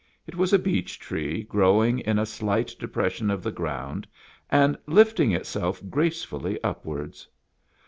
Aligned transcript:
It 0.25 0.33
was 0.35 0.51
a 0.51 0.57
beech 0.57 0.97
tree, 0.99 1.43
growing 1.43 1.99
in 1.99 2.17
a 2.17 2.25
slight 2.25 2.75
depression 2.79 3.29
of 3.29 3.43
the 3.43 3.51
ground, 3.51 4.07
and 4.49 4.75
lift 4.87 5.19
ing 5.19 5.31
itself 5.31 5.79
gracefully 5.91 6.57
upwards. 6.63 7.27